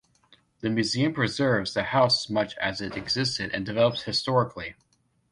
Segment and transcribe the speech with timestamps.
[0.61, 4.73] The museum preserves the house much as it existed and developed historically.